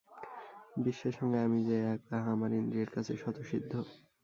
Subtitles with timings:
[0.77, 3.71] বিশ্বের সঙ্গে আমি যে এক, তাহা আমার ইন্দ্রিয়ের কাছে স্বতঃসিদ্ধ।